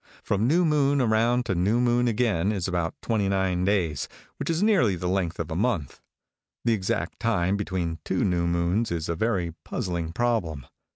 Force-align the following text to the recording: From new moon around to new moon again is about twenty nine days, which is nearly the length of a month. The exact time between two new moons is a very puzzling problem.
From 0.23 0.47
new 0.47 0.65
moon 0.65 0.99
around 0.99 1.45
to 1.45 1.53
new 1.53 1.79
moon 1.79 2.07
again 2.07 2.51
is 2.51 2.67
about 2.67 2.95
twenty 3.03 3.29
nine 3.29 3.65
days, 3.65 4.09
which 4.37 4.49
is 4.49 4.63
nearly 4.63 4.95
the 4.95 5.05
length 5.05 5.39
of 5.39 5.51
a 5.51 5.55
month. 5.55 6.01
The 6.65 6.73
exact 6.73 7.19
time 7.19 7.55
between 7.55 7.99
two 8.03 8.23
new 8.25 8.47
moons 8.47 8.91
is 8.91 9.09
a 9.09 9.15
very 9.15 9.53
puzzling 9.63 10.11
problem. 10.11 10.65